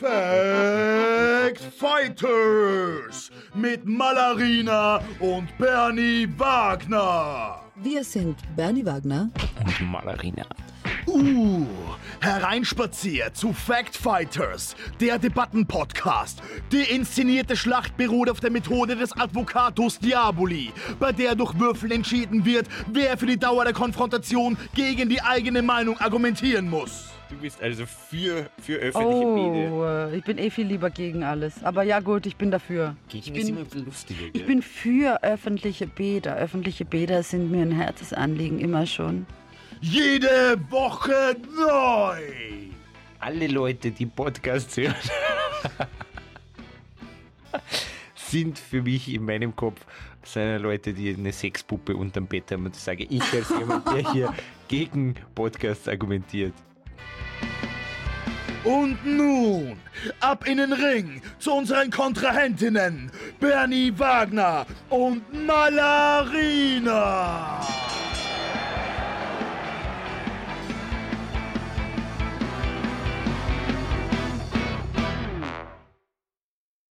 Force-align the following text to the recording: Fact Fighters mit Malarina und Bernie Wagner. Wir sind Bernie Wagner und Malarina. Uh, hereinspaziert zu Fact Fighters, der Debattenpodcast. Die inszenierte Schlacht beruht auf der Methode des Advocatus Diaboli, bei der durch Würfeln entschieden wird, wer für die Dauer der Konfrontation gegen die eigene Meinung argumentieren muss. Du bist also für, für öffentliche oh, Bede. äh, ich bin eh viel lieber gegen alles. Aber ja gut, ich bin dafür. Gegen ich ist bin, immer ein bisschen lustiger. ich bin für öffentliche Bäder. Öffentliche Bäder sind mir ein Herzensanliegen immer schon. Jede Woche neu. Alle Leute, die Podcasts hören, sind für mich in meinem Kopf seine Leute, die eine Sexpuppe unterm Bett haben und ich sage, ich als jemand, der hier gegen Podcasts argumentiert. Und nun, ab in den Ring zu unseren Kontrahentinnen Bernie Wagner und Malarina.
Fact 0.00 1.60
Fighters 1.76 3.30
mit 3.54 3.84
Malarina 3.84 5.02
und 5.20 5.46
Bernie 5.58 6.26
Wagner. 6.38 7.60
Wir 7.74 8.02
sind 8.02 8.38
Bernie 8.56 8.86
Wagner 8.86 9.28
und 9.62 9.80
Malarina. 9.90 10.46
Uh, 11.06 11.66
hereinspaziert 12.20 13.36
zu 13.36 13.52
Fact 13.52 13.94
Fighters, 13.94 14.74
der 14.98 15.18
Debattenpodcast. 15.18 16.40
Die 16.72 16.84
inszenierte 16.84 17.54
Schlacht 17.54 17.98
beruht 17.98 18.30
auf 18.30 18.40
der 18.40 18.50
Methode 18.50 18.96
des 18.96 19.12
Advocatus 19.12 19.98
Diaboli, 19.98 20.72
bei 20.98 21.12
der 21.12 21.34
durch 21.34 21.58
Würfeln 21.58 21.92
entschieden 21.92 22.46
wird, 22.46 22.66
wer 22.90 23.18
für 23.18 23.26
die 23.26 23.38
Dauer 23.38 23.64
der 23.64 23.74
Konfrontation 23.74 24.56
gegen 24.74 25.10
die 25.10 25.20
eigene 25.20 25.60
Meinung 25.60 25.98
argumentieren 25.98 26.70
muss. 26.70 27.15
Du 27.28 27.36
bist 27.36 27.60
also 27.60 27.86
für, 27.86 28.48
für 28.60 28.74
öffentliche 28.74 29.26
oh, 29.26 29.52
Bede. 29.52 30.12
äh, 30.12 30.16
ich 30.18 30.24
bin 30.24 30.38
eh 30.38 30.48
viel 30.48 30.66
lieber 30.66 30.90
gegen 30.90 31.24
alles. 31.24 31.62
Aber 31.64 31.82
ja 31.82 31.98
gut, 31.98 32.24
ich 32.26 32.36
bin 32.36 32.52
dafür. 32.52 32.94
Gegen 33.08 33.18
ich 33.18 33.28
ist 33.28 33.46
bin, 33.46 33.48
immer 33.48 33.60
ein 33.60 33.64
bisschen 33.64 33.84
lustiger. 33.84 34.26
ich 34.32 34.46
bin 34.46 34.62
für 34.62 35.22
öffentliche 35.24 35.88
Bäder. 35.88 36.36
Öffentliche 36.36 36.84
Bäder 36.84 37.22
sind 37.24 37.50
mir 37.50 37.62
ein 37.62 37.72
Herzensanliegen 37.72 38.60
immer 38.60 38.86
schon. 38.86 39.26
Jede 39.80 40.56
Woche 40.70 41.36
neu. 41.56 42.20
Alle 43.18 43.48
Leute, 43.48 43.90
die 43.90 44.06
Podcasts 44.06 44.76
hören, 44.76 44.94
sind 48.14 48.58
für 48.58 48.82
mich 48.82 49.12
in 49.12 49.24
meinem 49.24 49.56
Kopf 49.56 49.80
seine 50.22 50.58
Leute, 50.58 50.92
die 50.92 51.14
eine 51.14 51.32
Sexpuppe 51.32 51.96
unterm 51.96 52.26
Bett 52.26 52.50
haben 52.52 52.66
und 52.66 52.76
ich 52.76 52.82
sage, 52.82 53.04
ich 53.04 53.22
als 53.32 53.48
jemand, 53.50 53.86
der 53.88 54.12
hier 54.12 54.34
gegen 54.68 55.14
Podcasts 55.34 55.88
argumentiert. 55.88 56.52
Und 58.66 58.98
nun, 59.06 59.78
ab 60.18 60.46
in 60.48 60.58
den 60.58 60.72
Ring 60.72 61.22
zu 61.38 61.52
unseren 61.52 61.88
Kontrahentinnen 61.88 63.12
Bernie 63.38 63.92
Wagner 63.96 64.66
und 64.90 65.22
Malarina. 65.46 66.86